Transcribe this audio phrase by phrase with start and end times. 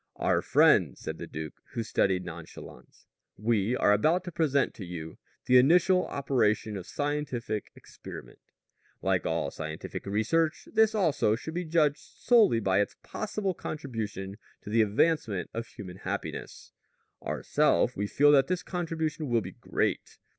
[0.15, 3.05] "Our friends," said the duke, with studied nonchalance,
[3.37, 8.39] "we are about to present to you the initial operation of scientific experiment.
[9.03, 14.71] Like all scientific research, this also should be judged solely by its possible contribution to
[14.71, 16.71] the advancement of human happiness.
[17.21, 20.17] Ourself, we feel that this contribution will be great.